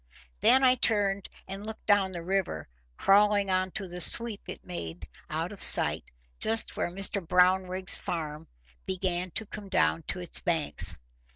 Then 0.39 0.63
I 0.63 0.73
turned 0.73 1.29
and 1.47 1.63
looked 1.63 1.85
down 1.85 2.11
the 2.11 2.23
river 2.23 2.67
crawling 2.97 3.51
on 3.51 3.69
to 3.73 3.87
the 3.87 4.01
sweep 4.01 4.49
it 4.49 4.65
made 4.65 5.03
out 5.29 5.51
of 5.51 5.61
sight 5.61 6.11
just 6.39 6.75
where 6.75 6.89
Mr 6.89 7.21
Brownrigg's 7.23 7.97
farm 7.97 8.47
began 8.87 9.29
to 9.35 9.45
come 9.45 9.69
down 9.69 10.01
to 10.07 10.17
its 10.19 10.39
banks. 10.39 10.97